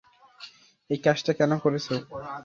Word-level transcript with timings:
এই 0.89 0.99
কাজটা 1.03 1.31
কেন 1.39 1.51
করছ? 1.63 1.85